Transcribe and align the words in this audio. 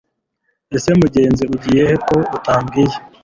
ese 0.77 0.89
mugenzi 1.01 1.43
ugiye 1.55 1.81
he 1.89 1.95
ko 2.07 2.17
utambwiye 2.37 2.95